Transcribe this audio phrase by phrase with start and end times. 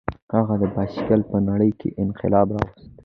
[0.35, 2.87] هغه د بایسکل په نړۍ کې انقلاب راوست.